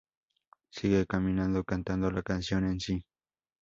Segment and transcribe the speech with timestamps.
[0.71, 3.05] Sigue caminando, cantando la canción en sí.